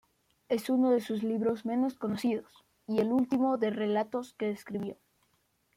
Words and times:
Es 0.49 0.71
uno 0.71 0.89
de 0.89 0.99
sus 0.99 1.21
libros 1.21 1.63
menos 1.63 1.93
conocidos, 1.93 2.65
y 2.87 3.01
el 3.01 3.11
último 3.13 3.59
de 3.59 3.69
relatos 3.69 4.33
que 4.33 4.49
escribió. 4.49 4.97